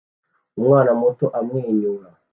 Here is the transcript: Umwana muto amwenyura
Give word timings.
Umwana 0.59 0.91
muto 0.99 1.25
amwenyura 1.39 2.09